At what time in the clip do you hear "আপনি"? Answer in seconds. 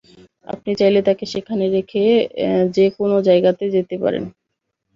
0.47-0.71